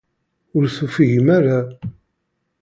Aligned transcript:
Ur 0.55 0.63
tufigem 0.75 1.27
ara. 1.37 1.57